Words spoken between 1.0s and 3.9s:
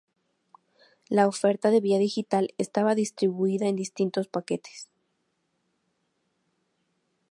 La oferta de Vía Digital estaba distribuida en